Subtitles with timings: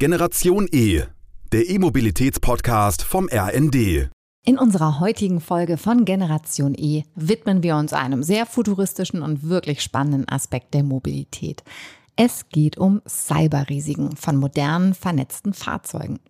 [0.00, 1.02] Generation E,
[1.50, 4.10] der E-Mobilitäts-Podcast vom RND.
[4.46, 9.82] In unserer heutigen Folge von Generation E widmen wir uns einem sehr futuristischen und wirklich
[9.82, 11.64] spannenden Aspekt der Mobilität.
[12.14, 16.20] Es geht um Cyberrisiken von modernen, vernetzten Fahrzeugen.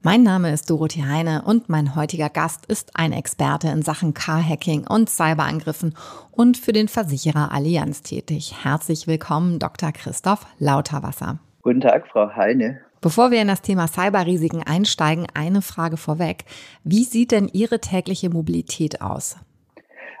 [0.00, 4.86] Mein Name ist Dorothee Heine und mein heutiger Gast ist ein Experte in Sachen Car-Hacking
[4.86, 5.94] und Cyberangriffen
[6.30, 8.54] und für den Versicherer Allianz tätig.
[8.64, 9.92] Herzlich willkommen, Dr.
[9.92, 11.40] Christoph Lauterwasser.
[11.60, 12.87] Guten Tag, Frau Heine.
[13.00, 16.44] Bevor wir in das Thema Cyberrisiken einsteigen, eine Frage vorweg.
[16.84, 19.36] Wie sieht denn Ihre tägliche Mobilität aus?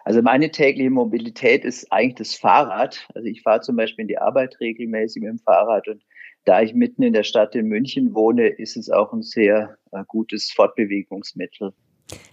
[0.04, 3.06] Also meine tägliche Mobilität ist eigentlich das Fahrrad.
[3.14, 6.02] Also ich fahre zum Beispiel in die Arbeit regelmäßig mit dem Fahrrad und
[6.44, 10.02] da ich mitten in der Stadt in München wohne, ist es auch ein sehr äh,
[10.06, 11.74] gutes Fortbewegungsmittel.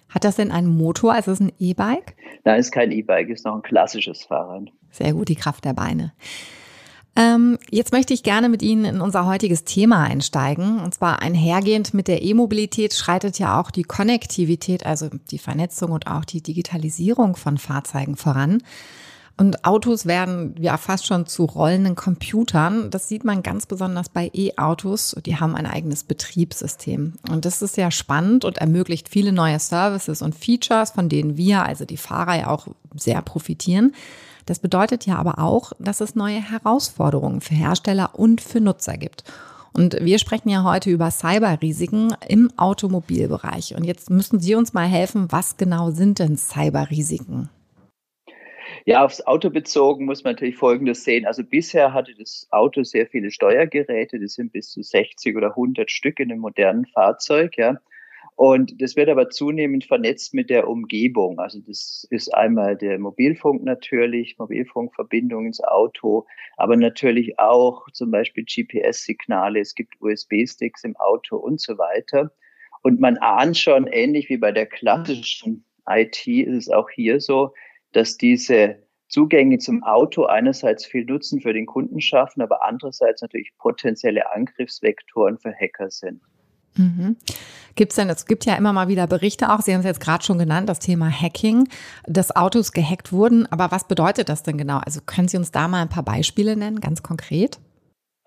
[0.07, 1.17] Hat das denn einen Motor?
[1.17, 2.15] Ist es ein E-Bike?
[2.45, 4.71] Nein, es ist kein E-Bike, es ist noch ein klassisches Fahrrad.
[4.89, 6.13] Sehr gut, die Kraft der Beine.
[7.17, 10.79] Ähm, jetzt möchte ich gerne mit Ihnen in unser heutiges Thema einsteigen.
[10.79, 16.07] Und zwar einhergehend mit der E-Mobilität schreitet ja auch die Konnektivität, also die Vernetzung und
[16.07, 18.61] auch die Digitalisierung von Fahrzeugen voran.
[19.37, 22.89] Und Autos werden ja fast schon zu rollenden Computern.
[22.89, 25.15] Das sieht man ganz besonders bei E-Autos.
[25.25, 27.13] Die haben ein eigenes Betriebssystem.
[27.29, 31.65] Und das ist sehr spannend und ermöglicht viele neue Services und Features, von denen wir,
[31.65, 33.93] also die Fahrer, ja auch sehr profitieren.
[34.45, 39.23] Das bedeutet ja aber auch, dass es neue Herausforderungen für Hersteller und für Nutzer gibt.
[39.73, 43.75] Und wir sprechen ja heute über Cyberrisiken im Automobilbereich.
[43.75, 47.49] Und jetzt müssen Sie uns mal helfen, was genau sind denn Cyberrisiken?
[48.85, 51.25] Ja, aufs Auto bezogen muss man natürlich Folgendes sehen.
[51.25, 55.89] Also bisher hatte das Auto sehr viele Steuergeräte, das sind bis zu 60 oder 100
[55.89, 57.77] Stück in einem modernen Fahrzeug, ja.
[58.35, 61.39] Und das wird aber zunehmend vernetzt mit der Umgebung.
[61.39, 66.25] Also das ist einmal der Mobilfunk natürlich, Mobilfunkverbindung ins Auto,
[66.57, 72.31] aber natürlich auch zum Beispiel GPS-Signale, es gibt USB-Sticks im Auto und so weiter.
[72.83, 77.53] Und man ahnt schon, ähnlich wie bei der klassischen IT, ist es auch hier so,
[77.93, 83.53] dass diese Zugänge zum Auto einerseits viel Nutzen für den Kunden schaffen, aber andererseits natürlich
[83.57, 86.21] potenzielle Angriffsvektoren für Hacker sind.
[86.77, 87.17] Mhm.
[87.75, 89.99] Gibt es denn, es gibt ja immer mal wieder Berichte auch, Sie haben es jetzt
[89.99, 91.67] gerade schon genannt, das Thema Hacking,
[92.05, 93.45] dass Autos gehackt wurden.
[93.51, 94.77] Aber was bedeutet das denn genau?
[94.77, 97.59] Also können Sie uns da mal ein paar Beispiele nennen, ganz konkret?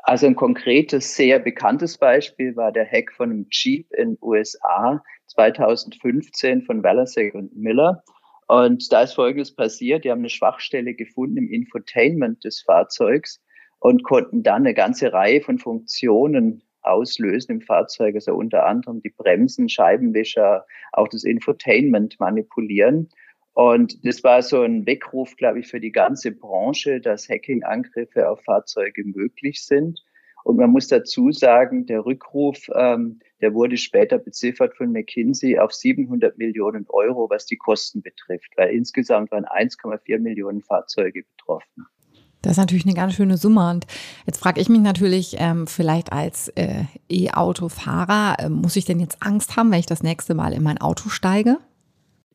[0.03, 6.63] Also ein konkretes, sehr bekanntes Beispiel war der Hack von einem Jeep in USA 2015
[6.63, 8.03] von Walasek und Miller.
[8.47, 10.05] Und da ist Folgendes passiert.
[10.05, 13.43] Die haben eine Schwachstelle gefunden im Infotainment des Fahrzeugs
[13.81, 19.11] und konnten dann eine ganze Reihe von Funktionen auslösen im Fahrzeug, also unter anderem die
[19.11, 23.09] Bremsen, Scheibenwischer, auch das Infotainment manipulieren.
[23.55, 28.41] Und das war so ein Weckruf, glaube ich, für die ganze Branche, dass Hacking-Angriffe auf
[28.45, 30.01] Fahrzeuge möglich sind.
[30.45, 35.73] Und man muss dazu sagen, der Rückruf, ähm, der wurde später beziffert von McKinsey auf
[35.73, 41.87] 700 Millionen Euro, was die Kosten betrifft, weil insgesamt waren 1,4 Millionen Fahrzeuge betroffen.
[42.49, 43.69] Das ist natürlich eine ganz schöne Summe.
[43.69, 43.87] Und
[44.25, 49.23] jetzt frage ich mich natürlich, ähm, vielleicht als äh, E-Auto-Fahrer, äh, muss ich denn jetzt
[49.23, 51.59] Angst haben, wenn ich das nächste Mal in mein Auto steige?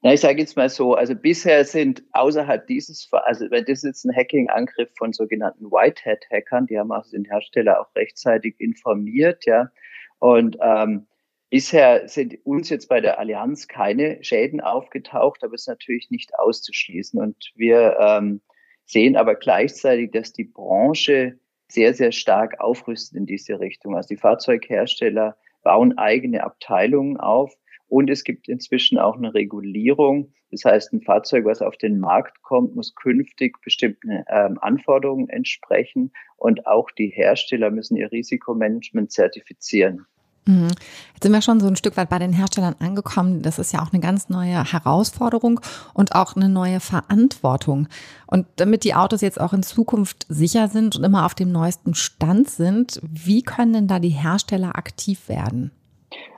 [0.03, 4.05] Na, ich sage jetzt mal so, also bisher sind außerhalb dieses, also wenn das jetzt
[4.05, 9.71] ein Hacking-Angriff von sogenannten Whitehead-Hackern, die haben auch den Hersteller auch rechtzeitig informiert, ja.
[10.19, 11.07] Und ähm,
[11.49, 16.37] bisher sind uns jetzt bei der Allianz keine Schäden aufgetaucht, aber es ist natürlich nicht
[16.37, 17.19] auszuschließen.
[17.19, 18.41] Und wir ähm,
[18.85, 23.95] sehen aber gleichzeitig, dass die Branche sehr, sehr stark aufrüstet in diese Richtung.
[23.95, 27.55] Also die Fahrzeughersteller bauen eigene Abteilungen auf
[27.87, 30.33] und es gibt inzwischen auch eine Regulierung.
[30.51, 36.11] Das heißt, ein Fahrzeug, was auf den Markt kommt, muss künftig bestimmten ähm, Anforderungen entsprechen
[36.37, 40.05] und auch die Hersteller müssen ihr Risikomanagement zertifizieren.
[40.45, 40.67] Mhm.
[41.13, 43.41] Jetzt sind wir schon so ein Stück weit bei den Herstellern angekommen.
[43.41, 45.61] Das ist ja auch eine ganz neue Herausforderung
[45.93, 47.87] und auch eine neue Verantwortung.
[48.27, 51.95] Und damit die Autos jetzt auch in Zukunft sicher sind und immer auf dem neuesten
[51.95, 55.71] Stand sind, wie können denn da die Hersteller aktiv werden?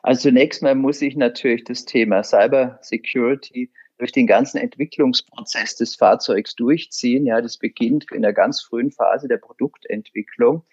[0.04, 5.96] Also zunächst mal muss ich natürlich das Thema Cyber Security durch den ganzen Entwicklungsprozess des
[5.96, 7.26] Fahrzeugs durchziehen.
[7.26, 10.64] Ja, das beginnt in der ganz frühen Phase der Produktentwicklung.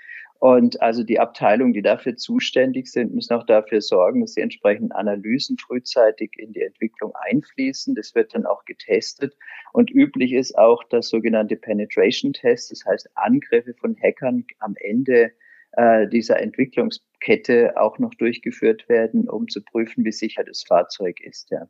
[0.43, 4.91] Und also die Abteilungen, die dafür zuständig sind, müssen auch dafür sorgen, dass die entsprechenden
[4.91, 7.95] Analysen frühzeitig in die Entwicklung einfließen.
[7.95, 9.37] Das wird dann auch getestet.
[9.73, 15.31] Und üblich ist auch das sogenannte Penetration Test, das heißt Angriffe von Hackern am Ende
[15.77, 21.53] äh, dieser Entwicklungskette auch noch durchgeführt werden, um zu prüfen, wie sicher das Fahrzeug ist.
[21.53, 21.69] Ja.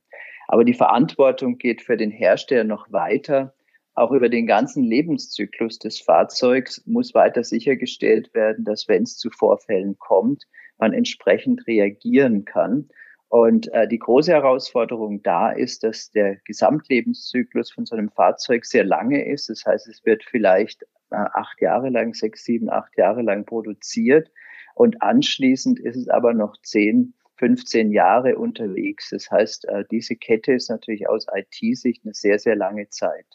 [0.48, 3.52] Aber die Verantwortung geht für den Hersteller noch weiter
[3.94, 9.30] auch über den ganzen Lebenszyklus des Fahrzeugs muss weiter sichergestellt werden, dass wenn es zu
[9.30, 10.44] Vorfällen kommt,
[10.78, 12.88] man entsprechend reagieren kann.
[13.28, 18.84] Und äh, die große Herausforderung da ist, dass der Gesamtlebenszyklus von so einem Fahrzeug sehr
[18.84, 19.48] lange ist.
[19.48, 24.30] Das heißt, es wird vielleicht äh, acht Jahre lang, sechs, sieben, acht Jahre lang produziert.
[24.74, 29.10] Und anschließend ist es aber noch zehn, 15 Jahre unterwegs.
[29.10, 33.26] Das heißt, äh, diese Kette ist natürlich aus IT-Sicht eine sehr, sehr lange Zeit.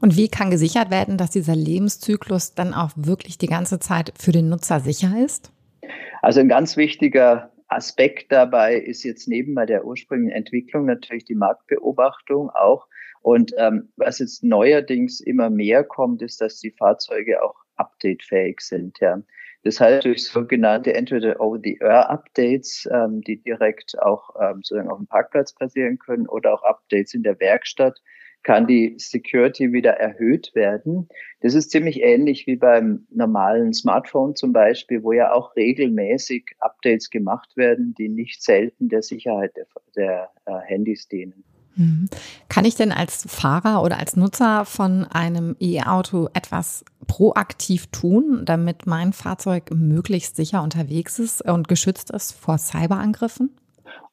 [0.00, 4.32] Und wie kann gesichert werden, dass dieser Lebenszyklus dann auch wirklich die ganze Zeit für
[4.32, 5.52] den Nutzer sicher ist?
[6.22, 12.50] Also ein ganz wichtiger Aspekt dabei ist jetzt neben der ursprünglichen Entwicklung natürlich die Marktbeobachtung
[12.50, 12.86] auch.
[13.22, 18.98] Und ähm, was jetzt neuerdings immer mehr kommt, ist, dass die Fahrzeuge auch updatefähig sind.
[19.00, 19.20] Ja.
[19.64, 25.52] Das heißt durch sogenannte entweder Over-the-Air-Updates, ähm, die direkt auch ähm, sozusagen auf dem Parkplatz
[25.52, 28.00] passieren können oder auch Updates in der Werkstatt,
[28.42, 31.08] kann die Security wieder erhöht werden.
[31.40, 37.10] Das ist ziemlich ähnlich wie beim normalen Smartphone zum Beispiel, wo ja auch regelmäßig Updates
[37.10, 39.66] gemacht werden, die nicht selten der Sicherheit der,
[39.96, 41.44] der äh, Handys dienen.
[41.76, 42.08] Mhm.
[42.48, 48.86] Kann ich denn als Fahrer oder als Nutzer von einem E-Auto etwas proaktiv tun, damit
[48.86, 53.50] mein Fahrzeug möglichst sicher unterwegs ist und geschützt ist vor Cyberangriffen?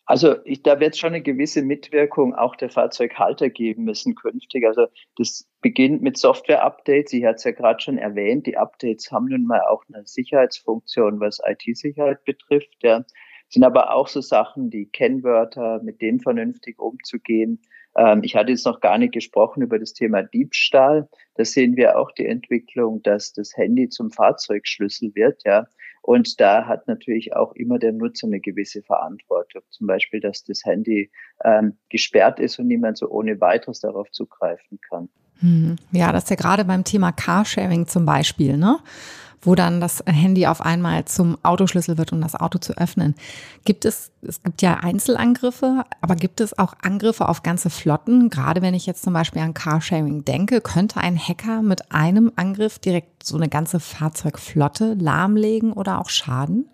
[0.05, 4.65] Also ich, da wird es schon eine gewisse Mitwirkung auch der Fahrzeughalter geben müssen künftig.
[4.65, 7.13] Also das beginnt mit Software-Updates.
[7.13, 8.45] Ich hatte es ja gerade schon erwähnt.
[8.45, 12.75] Die Updates haben nun mal auch eine Sicherheitsfunktion, was IT-Sicherheit betrifft.
[12.81, 13.05] Ja.
[13.47, 17.61] Sind aber auch so Sachen, die Kennwörter, mit denen vernünftig umzugehen.
[17.95, 21.07] Ähm, ich hatte jetzt noch gar nicht gesprochen über das Thema Diebstahl.
[21.35, 25.43] Da sehen wir auch die Entwicklung, dass das Handy zum Fahrzeugschlüssel wird.
[25.45, 25.67] Ja.
[26.03, 29.61] Und da hat natürlich auch immer der Nutzer eine gewisse Verantwortung.
[29.69, 31.09] Zum Beispiel, dass das Handy
[31.45, 35.07] ähm, gesperrt ist und niemand so ohne weiteres darauf zugreifen kann.
[35.39, 35.77] Hm.
[35.93, 38.79] Ja, das ist ja gerade beim Thema Carsharing zum Beispiel, ne?
[39.43, 43.15] Wo dann das Handy auf einmal zum Autoschlüssel wird, um das Auto zu öffnen.
[43.65, 48.29] Gibt es, es gibt ja Einzelangriffe, aber gibt es auch Angriffe auf ganze Flotten?
[48.29, 52.79] Gerade wenn ich jetzt zum Beispiel an Carsharing denke, könnte ein Hacker mit einem Angriff
[52.79, 56.69] direkt so eine ganze Fahrzeugflotte lahmlegen oder auch schaden?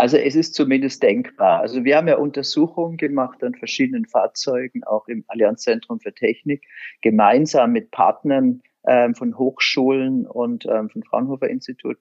[0.00, 1.60] Also es ist zumindest denkbar.
[1.60, 6.64] Also wir haben ja Untersuchungen gemacht an verschiedenen Fahrzeugen, auch im Allianzzentrum für Technik,
[7.02, 11.96] gemeinsam mit Partnern ähm, von Hochschulen und ähm, von Fraunhofer Institut.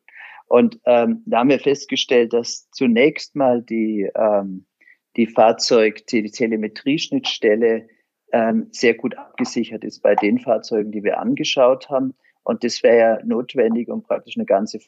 [0.47, 4.65] Und ähm, da haben wir festgestellt, dass zunächst mal die, ähm,
[5.15, 7.88] die Fahrzeug, die, die Telemetrieschnittstelle
[8.33, 12.15] ähm, sehr gut abgesichert ist bei den Fahrzeugen, die wir angeschaut haben.
[12.41, 14.80] Und das wäre ja notwendig, um praktisch eine ganze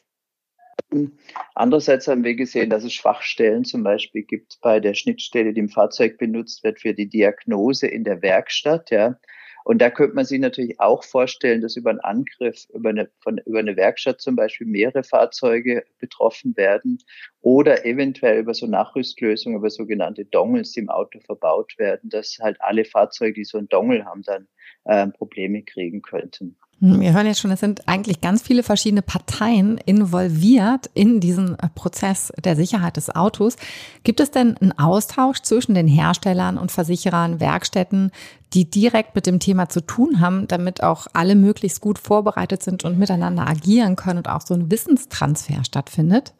[1.54, 5.68] Andererseits haben wir gesehen, dass es Schwachstellen zum Beispiel gibt bei der Schnittstelle, die im
[5.68, 8.90] Fahrzeug benutzt wird für die Diagnose in der Werkstatt.
[8.90, 9.18] Ja.
[9.64, 13.38] Und da könnte man sich natürlich auch vorstellen, dass über einen Angriff, über eine, von,
[13.46, 16.98] über eine Werkstatt zum Beispiel mehrere Fahrzeuge betroffen werden
[17.40, 22.60] oder eventuell über so Nachrüstlösungen, über sogenannte Dongles, die im Auto verbaut werden, dass halt
[22.60, 24.48] alle Fahrzeuge, die so einen Dongle haben, dann
[24.84, 26.56] äh, Probleme kriegen könnten.
[26.84, 31.68] Wir hören jetzt schon, es sind eigentlich ganz viele verschiedene Parteien involviert in diesen äh,
[31.72, 33.56] Prozess der Sicherheit des Autos.
[34.02, 38.10] Gibt es denn einen Austausch zwischen den Herstellern und Versicherern, Werkstätten,
[38.52, 42.82] die direkt mit dem Thema zu tun haben, damit auch alle möglichst gut vorbereitet sind
[42.82, 46.34] und miteinander agieren können und auch so ein Wissenstransfer stattfindet?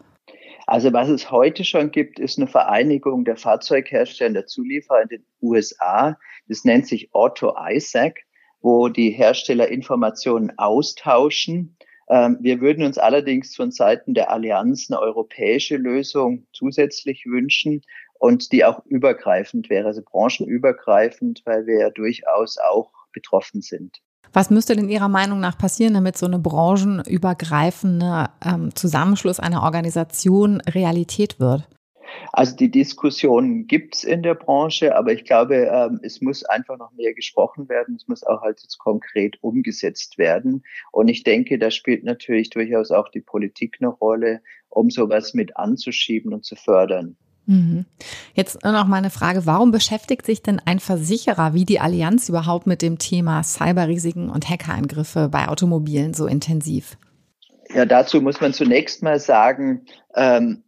[0.66, 5.24] Also was es heute schon gibt, ist eine Vereinigung der Fahrzeughersteller der Zulieferer in den
[5.40, 6.18] USA.
[6.48, 8.24] Das nennt sich Auto ISAC
[8.62, 11.76] wo die Hersteller Informationen austauschen.
[12.08, 17.82] Ähm, wir würden uns allerdings von Seiten der Allianz eine europäische Lösung zusätzlich wünschen
[18.18, 23.98] und die auch übergreifend wäre, also branchenübergreifend, weil wir ja durchaus auch betroffen sind.
[24.32, 30.60] Was müsste denn Ihrer Meinung nach passieren, damit so eine branchenübergreifende ähm, Zusammenschluss einer Organisation
[30.62, 31.68] Realität wird?
[32.32, 36.92] Also die Diskussion gibt's in der Branche, aber ich glaube, ähm, es muss einfach noch
[36.92, 37.96] mehr gesprochen werden.
[37.96, 40.64] Es muss auch halt jetzt konkret umgesetzt werden.
[40.90, 45.56] Und ich denke, da spielt natürlich durchaus auch die Politik eine Rolle, um sowas mit
[45.56, 47.16] anzuschieben und zu fördern.
[47.46, 47.86] Mhm.
[48.34, 49.46] Jetzt noch mal eine Frage.
[49.46, 54.48] Warum beschäftigt sich denn ein Versicherer wie die Allianz überhaupt mit dem Thema Cyberrisiken und
[54.48, 56.96] Hackerangriffe bei Automobilen so intensiv?
[57.74, 60.62] Ja, dazu muss man zunächst mal sagen, ähm,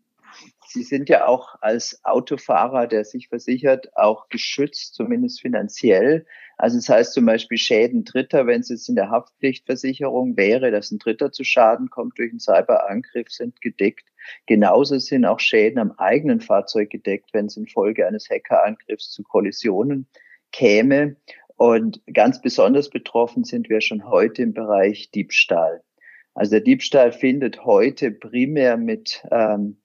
[0.75, 6.27] Sie sind ja auch als Autofahrer, der sich versichert, auch geschützt, zumindest finanziell.
[6.57, 10.91] Also das heißt zum Beispiel Schäden Dritter, wenn es jetzt in der Haftpflichtversicherung wäre, dass
[10.91, 14.09] ein Dritter zu Schaden kommt durch einen Cyberangriff, sind gedeckt.
[14.47, 20.09] Genauso sind auch Schäden am eigenen Fahrzeug gedeckt, wenn es infolge eines Hackerangriffs zu Kollisionen
[20.51, 21.15] käme.
[21.55, 25.85] Und ganz besonders betroffen sind wir schon heute im Bereich Diebstahl.
[26.35, 29.77] Also der Diebstahl findet heute primär mit ähm,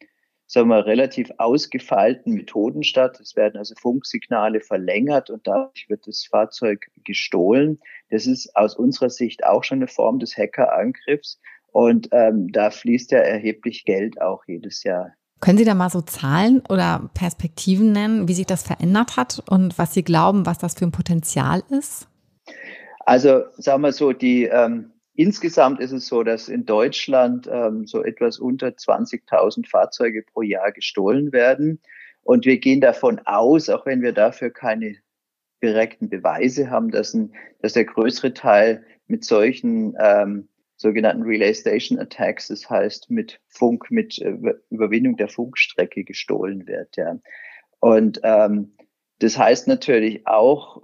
[0.50, 3.20] sagen wir, relativ ausgefeilten Methoden statt.
[3.20, 7.80] Es werden also Funksignale verlängert und dadurch wird das Fahrzeug gestohlen.
[8.10, 11.40] Das ist aus unserer Sicht auch schon eine Form des Hackerangriffs.
[11.72, 15.14] Und ähm, da fließt ja erheblich Geld auch jedes Jahr.
[15.40, 19.78] Können Sie da mal so Zahlen oder Perspektiven nennen, wie sich das verändert hat und
[19.78, 22.08] was Sie glauben, was das für ein Potenzial ist?
[23.06, 28.06] Also sagen wir so, die ähm, Insgesamt ist es so, dass in Deutschland ähm, so
[28.06, 31.82] etwas unter 20.000 Fahrzeuge pro Jahr gestohlen werden.
[32.22, 34.96] Und wir gehen davon aus, auch wenn wir dafür keine
[35.62, 40.48] direkten Beweise haben, dass, ein, dass der größere Teil mit solchen ähm,
[40.78, 44.38] sogenannten Relay Station Attacks, das heißt mit Funk, mit äh,
[44.70, 46.96] Überwindung der Funkstrecke gestohlen wird.
[46.96, 47.20] Ja.
[47.82, 48.78] Und ähm,
[49.20, 50.82] das heißt natürlich auch,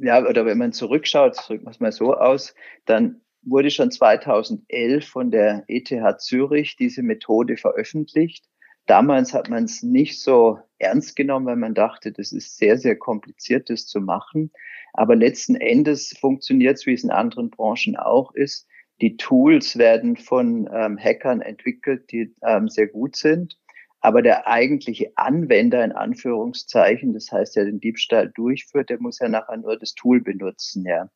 [0.00, 2.54] ja, oder wenn man zurückschaut, drücken wir es mal so aus,
[2.86, 8.44] dann wurde schon 2011 von der ETH Zürich diese Methode veröffentlicht.
[8.86, 12.96] Damals hat man es nicht so ernst genommen, weil man dachte, das ist sehr, sehr
[12.96, 14.50] kompliziert, das zu machen.
[14.92, 18.66] Aber letzten Endes funktioniert es, wie es in anderen Branchen auch ist.
[19.00, 23.58] Die Tools werden von ähm, Hackern entwickelt, die ähm, sehr gut sind.
[24.00, 29.28] Aber der eigentliche Anwender in Anführungszeichen, das heißt, der den Diebstahl durchführt, der muss ja
[29.28, 31.10] nachher nur das Tool benutzen, ja.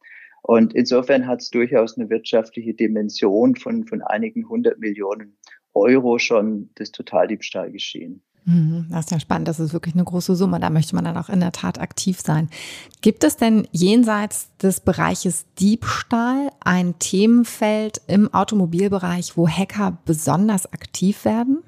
[0.47, 5.39] Und insofern hat es durchaus eine wirtschaftliche Dimension von, von einigen hundert Millionen
[5.73, 8.21] Euro schon das Totaldiebstahl geschehen.
[8.45, 9.49] Mhm, das ist ja spannend.
[9.49, 10.61] Das ist wirklich eine große Summe.
[10.61, 12.51] Da möchte man dann auch in der Tat aktiv sein.
[13.01, 21.25] Gibt es denn jenseits des Bereiches Diebstahl ein Themenfeld im Automobilbereich, wo Hacker besonders aktiv
[21.25, 21.63] werden?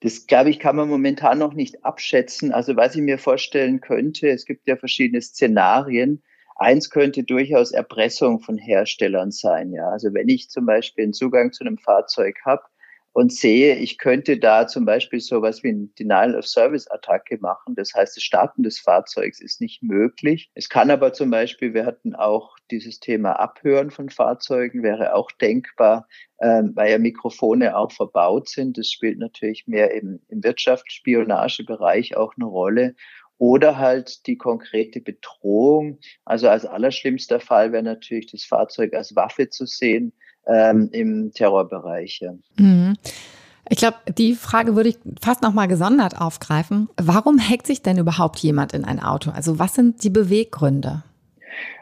[0.00, 2.50] Das, glaube ich, kann man momentan noch nicht abschätzen.
[2.50, 6.24] Also was ich mir vorstellen könnte, es gibt ja verschiedene Szenarien.
[6.58, 9.72] Eins könnte durchaus Erpressung von Herstellern sein.
[9.72, 12.62] Ja, also wenn ich zum Beispiel einen Zugang zu einem Fahrzeug habe
[13.12, 17.74] und sehe, ich könnte da zum Beispiel sowas wie ein Denial of Service Attacke machen.
[17.76, 20.50] Das heißt, das Starten des Fahrzeugs ist nicht möglich.
[20.54, 25.30] Es kann aber zum Beispiel, wir hatten auch dieses Thema Abhören von Fahrzeugen, wäre auch
[25.32, 26.06] denkbar,
[26.40, 28.78] ähm, weil ja Mikrofone auch verbaut sind.
[28.78, 32.94] Das spielt natürlich mehr im, im Wirtschaftsspionagebereich auch eine Rolle
[33.38, 35.98] oder halt die konkrete Bedrohung.
[36.24, 40.12] Also als allerschlimmster Fall wäre natürlich das Fahrzeug als Waffe zu sehen
[40.46, 42.20] ähm, im Terrorbereich.
[42.20, 42.34] Ja.
[42.56, 42.96] Mhm.
[43.70, 46.88] Ich glaube, die Frage würde ich fast noch mal gesondert aufgreifen.
[46.96, 49.30] Warum hackt sich denn überhaupt jemand in ein Auto?
[49.30, 51.04] Also was sind die Beweggründe?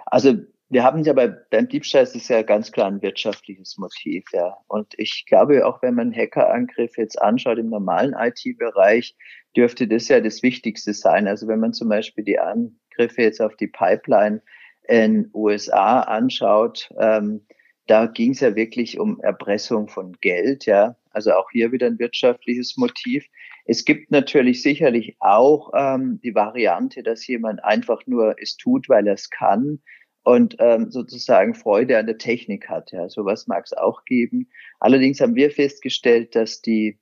[0.05, 0.35] Also
[0.69, 4.57] wir haben ja bei, beim Diebstahl ist es ja ganz klar ein wirtschaftliches Motiv, ja.
[4.67, 9.17] Und ich glaube, auch wenn man Hackerangriff jetzt anschaut im normalen IT-Bereich,
[9.57, 11.29] dürfte das ja das Wichtigste sein.
[11.29, 14.43] Also wenn man zum Beispiel die Angriffe jetzt auf die Pipeline
[14.89, 17.47] in USA anschaut, ähm,
[17.87, 20.97] da ging es ja wirklich um Erpressung von Geld, ja.
[21.11, 23.25] Also auch hier wieder ein wirtschaftliches Motiv.
[23.65, 29.07] Es gibt natürlich sicherlich auch ähm, die Variante, dass jemand einfach nur es tut, weil
[29.07, 29.81] er es kann
[30.26, 32.90] und ähm, sozusagen Freude an der Technik hat.
[32.90, 34.49] Ja, sowas mag es auch geben.
[34.80, 36.99] Allerdings haben wir festgestellt, dass die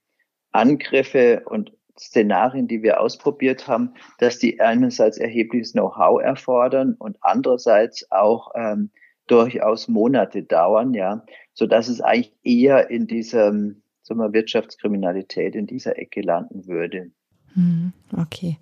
[0.52, 8.10] Angriffe und Szenarien, die wir ausprobiert haben, dass die einerseits erhebliches Know-how erfordern und andererseits
[8.10, 8.90] auch ähm,
[9.26, 15.66] durchaus Monate dauern, ja, so dass es eigentlich eher in diesem, sagen wir, Wirtschaftskriminalität in
[15.66, 17.10] dieser Ecke landen würde.
[17.54, 18.58] Hm, okay.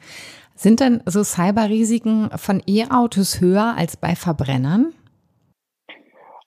[0.55, 4.93] Sind denn so Cyberrisiken von E-Autos höher als bei Verbrennern?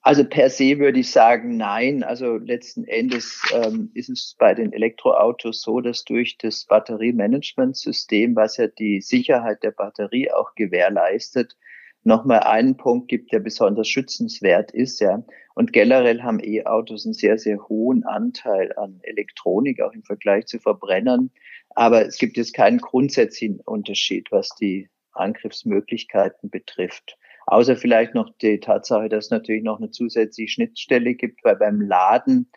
[0.01, 2.03] Also per se würde ich sagen, nein.
[2.03, 8.57] Also letzten Endes ähm, ist es bei den Elektroautos so, dass durch das Batteriemanagementsystem, was
[8.57, 11.57] ja die Sicherheit der Batterie auch gewährleistet,
[12.03, 15.23] nochmal einen Punkt gibt, der besonders schützenswert ist, ja.
[15.55, 20.59] Und generell haben E-Autos einen sehr, sehr hohen Anteil an Elektronik, auch im Vergleich zu
[20.59, 21.31] Verbrennern.
[21.75, 27.17] Aber es gibt jetzt keinen grundsätzlichen Unterschied, was die Angriffsmöglichkeiten betrifft.
[27.47, 31.79] Außer vielleicht noch die Tatsache, dass es natürlich noch eine zusätzliche Schnittstelle gibt, weil beim
[31.81, 32.49] Laden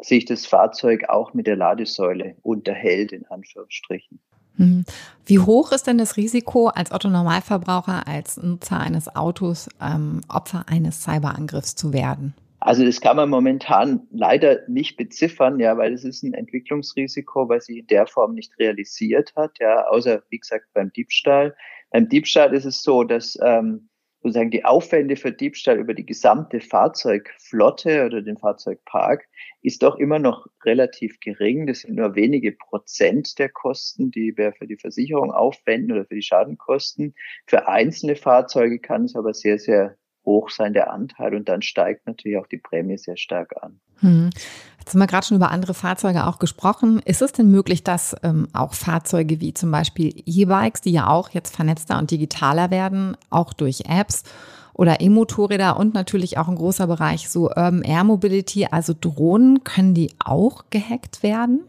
[0.00, 4.20] sich das Fahrzeug auch mit der Ladesäule unterhält, in Anführungsstrichen.
[4.56, 4.84] Mhm.
[5.24, 11.02] Wie hoch ist denn das Risiko als Otto-Normalverbraucher, als Nutzer eines Autos, ähm, Opfer eines
[11.02, 12.34] Cyberangriffs zu werden?
[12.64, 17.60] Also das kann man momentan leider nicht beziffern, ja, weil es ist ein Entwicklungsrisiko, weil
[17.60, 21.54] sich in der Form nicht realisiert hat, ja, außer wie gesagt beim Diebstahl.
[21.90, 23.90] Beim Diebstahl ist es so, dass ähm,
[24.22, 29.28] sozusagen die Aufwände für Diebstahl über die gesamte Fahrzeugflotte oder den Fahrzeugpark
[29.60, 31.66] ist doch immer noch relativ gering.
[31.66, 36.14] Das sind nur wenige Prozent der Kosten, die wir für die Versicherung aufwenden oder für
[36.14, 37.14] die Schadenkosten.
[37.46, 42.06] Für einzelne Fahrzeuge kann es aber sehr, sehr hoch sein, der Anteil, und dann steigt
[42.06, 43.80] natürlich auch die Prämie sehr stark an.
[44.00, 44.30] Hm.
[44.78, 47.00] Jetzt haben wir gerade schon über andere Fahrzeuge auch gesprochen.
[47.04, 51.30] Ist es denn möglich, dass ähm, auch Fahrzeuge wie zum Beispiel E-Bikes, die ja auch
[51.30, 54.24] jetzt vernetzter und digitaler werden, auch durch Apps
[54.74, 59.94] oder E-Motorräder und natürlich auch ein großer Bereich so Urban Air Mobility, also Drohnen, können
[59.94, 61.64] die auch gehackt werden?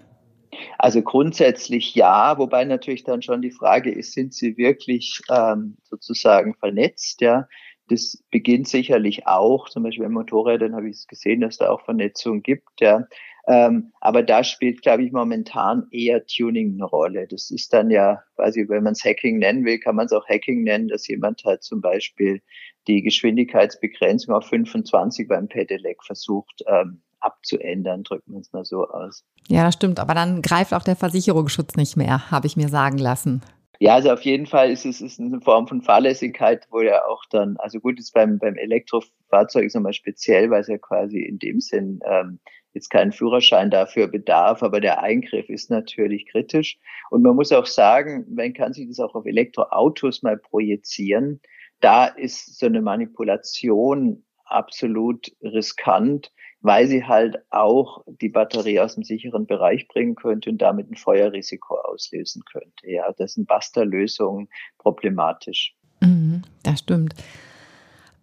[0.77, 6.55] Also grundsätzlich ja, wobei natürlich dann schon die Frage ist, sind sie wirklich ähm, sozusagen
[6.55, 7.21] vernetzt?
[7.21, 7.47] Ja,
[7.88, 11.82] das beginnt sicherlich auch, zum Beispiel bei Motorrädern habe ich es gesehen, dass da auch
[11.82, 13.06] Vernetzung gibt, ja.
[13.48, 17.27] Ähm, aber da spielt, glaube ich, momentan eher Tuning eine Rolle.
[17.27, 20.27] Das ist dann ja quasi, wenn man es Hacking nennen will, kann man es auch
[20.27, 22.42] Hacking nennen, dass jemand halt zum Beispiel
[22.88, 29.24] die Geschwindigkeitsbegrenzung auf 25 beim Pedelec versucht ähm, abzuändern, drücken wir es mal so aus.
[29.48, 32.98] Ja, das stimmt, aber dann greift auch der Versicherungsschutz nicht mehr, habe ich mir sagen
[32.98, 33.42] lassen.
[33.79, 37.24] Ja, also auf jeden Fall ist es ist eine Form von Fahrlässigkeit, wo ja auch
[37.29, 41.39] dann, also gut, ist beim, beim Elektrofahrzeug ist nochmal speziell, weil es ja quasi in
[41.39, 42.39] dem Sinn ähm,
[42.74, 46.77] jetzt keinen Führerschein dafür bedarf, aber der Eingriff ist natürlich kritisch.
[47.10, 51.41] Und man muss auch sagen, man kann sich das auch auf Elektroautos mal projizieren.
[51.79, 56.32] Da ist so eine Manipulation absolut riskant,
[56.65, 60.95] weil sie halt auch die Batterie aus dem sicheren Bereich bringen könnte und damit ein
[60.95, 62.89] Feuerrisiko auslösen könnte.
[62.89, 65.75] Ja, das sind Buster-Lösungen problematisch.
[66.01, 67.13] Mhm, das stimmt.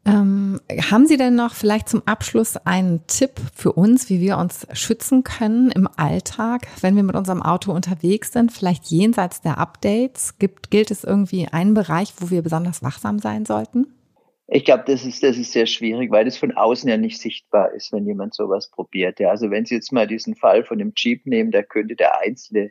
[0.05, 4.67] Ähm, haben Sie denn noch vielleicht zum Abschluss einen Tipp für uns, wie wir uns
[4.73, 8.51] schützen können im Alltag, wenn wir mit unserem Auto unterwegs sind?
[8.51, 10.39] Vielleicht jenseits der Updates?
[10.41, 13.87] Gibt, gilt es irgendwie einen Bereich, wo wir besonders wachsam sein sollten?
[14.55, 17.73] Ich glaube, das ist, das ist sehr schwierig, weil das von außen ja nicht sichtbar
[17.73, 19.19] ist, wenn jemand sowas probiert.
[19.19, 22.21] Ja, also wenn Sie jetzt mal diesen Fall von dem Jeep nehmen, da könnte der
[22.21, 22.71] einzelne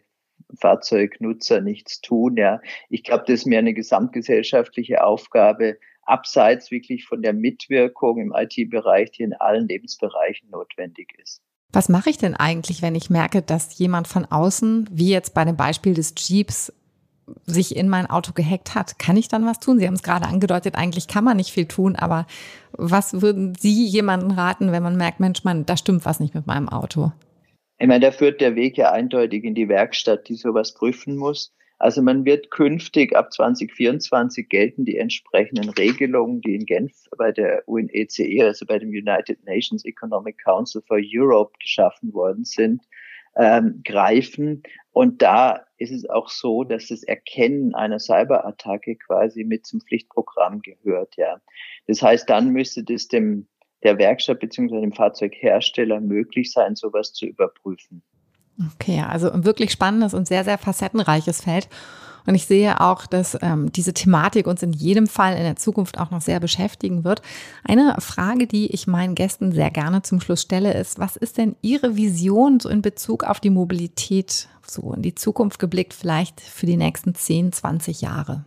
[0.59, 2.37] Fahrzeugnutzer nichts tun.
[2.37, 8.31] Ja, ich glaube, das ist mehr eine gesamtgesellschaftliche Aufgabe, abseits wirklich von der Mitwirkung im
[8.35, 11.41] IT-Bereich, die in allen Lebensbereichen notwendig ist.
[11.73, 15.45] Was mache ich denn eigentlich, wenn ich merke, dass jemand von außen, wie jetzt bei
[15.45, 16.71] dem Beispiel des Jeeps,
[17.45, 19.79] sich in mein Auto gehackt hat, kann ich dann was tun?
[19.79, 22.25] Sie haben es gerade angedeutet, eigentlich kann man nicht viel tun, aber
[22.73, 26.47] was würden Sie jemandem raten, wenn man merkt, Mensch, man, da stimmt was nicht mit
[26.47, 27.11] meinem Auto?
[27.79, 31.53] Ich meine, da führt der Weg ja eindeutig in die Werkstatt, die sowas prüfen muss.
[31.79, 37.63] Also man wird künftig ab 2024 gelten die entsprechenden Regelungen, die in Genf bei der
[37.67, 42.83] UNECE, also bei dem United Nations Economic Council for Europe geschaffen worden sind
[43.35, 44.63] ähm, greifen.
[44.91, 50.61] Und da ist es auch so, dass das Erkennen einer Cyberattacke quasi mit zum Pflichtprogramm
[50.61, 51.41] gehört, ja.
[51.87, 53.47] Das heißt, dann müsste das dem
[53.83, 54.79] der Werkstatt bzw.
[54.79, 58.03] dem Fahrzeughersteller möglich sein, sowas zu überprüfen.
[58.75, 61.67] Okay, also ein wirklich spannendes und sehr, sehr facettenreiches Feld.
[62.25, 65.99] Und ich sehe auch, dass ähm, diese Thematik uns in jedem Fall in der Zukunft
[65.99, 67.21] auch noch sehr beschäftigen wird.
[67.63, 71.55] Eine Frage, die ich meinen Gästen sehr gerne zum Schluss stelle, ist, was ist denn
[71.61, 76.65] Ihre Vision so in Bezug auf die Mobilität, so in die Zukunft geblickt, vielleicht für
[76.65, 78.45] die nächsten 10, 20 Jahre?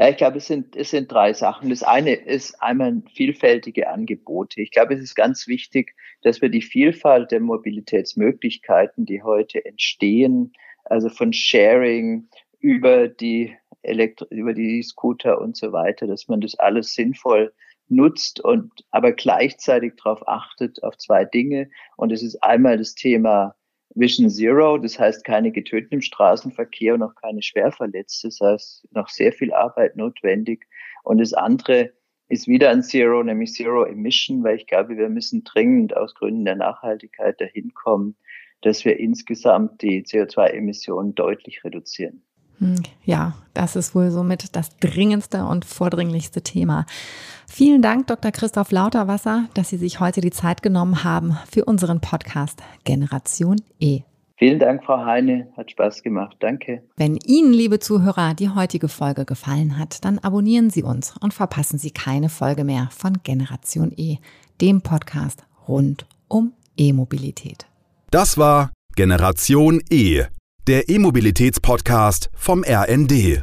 [0.00, 1.68] Ja, ich glaube, es sind, es sind drei Sachen.
[1.68, 4.62] Das eine ist einmal vielfältige Angebote.
[4.62, 10.54] Ich glaube, es ist ganz wichtig, dass wir die Vielfalt der Mobilitätsmöglichkeiten, die heute entstehen,
[10.84, 12.28] also von Sharing
[12.60, 17.52] über die Elektro über die Scooter und so weiter, dass man das alles sinnvoll
[17.88, 21.70] nutzt und aber gleichzeitig darauf achtet auf zwei Dinge.
[21.96, 23.54] Und es ist einmal das Thema
[23.94, 28.28] Vision Zero, das heißt keine Getöteten im Straßenverkehr und auch keine Schwerverletzte.
[28.28, 30.66] Das heißt, noch sehr viel Arbeit notwendig.
[31.02, 31.92] Und das andere
[32.28, 36.44] ist wieder ein Zero, nämlich Zero Emission, weil ich glaube, wir müssen dringend aus Gründen
[36.44, 38.14] der Nachhaltigkeit dahin kommen,
[38.60, 42.22] dass wir insgesamt die CO2-Emissionen deutlich reduzieren.
[43.04, 46.86] Ja, das ist wohl somit das dringendste und vordringlichste Thema.
[47.48, 48.30] Vielen Dank, Dr.
[48.30, 54.02] Christoph Lauterwasser, dass Sie sich heute die Zeit genommen haben für unseren Podcast Generation E.
[54.36, 55.48] Vielen Dank, Frau Heine.
[55.56, 56.36] Hat Spaß gemacht.
[56.40, 56.82] Danke.
[56.96, 61.78] Wenn Ihnen, liebe Zuhörer, die heutige Folge gefallen hat, dann abonnieren Sie uns und verpassen
[61.78, 64.16] Sie keine Folge mehr von Generation E,
[64.60, 67.66] dem Podcast rund um E-Mobilität.
[68.10, 70.24] Das war Generation E
[70.70, 73.38] der E-Mobilitäts-Podcast vom RND.